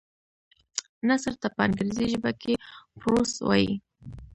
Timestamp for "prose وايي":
2.99-3.73